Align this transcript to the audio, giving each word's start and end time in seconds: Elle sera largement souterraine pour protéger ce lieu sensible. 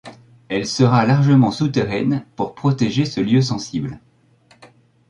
Elle 0.49 0.65
sera 0.65 1.05
largement 1.05 1.51
souterraine 1.51 2.25
pour 2.35 2.55
protéger 2.55 3.05
ce 3.05 3.21
lieu 3.21 3.39
sensible. 3.43 3.99